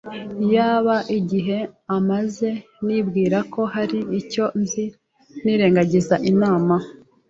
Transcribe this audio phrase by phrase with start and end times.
[0.55, 2.49] Yaba igihe namaze
[2.85, 4.85] nibwira ko hari icyo nzi
[5.43, 6.73] nirengagiza Imana,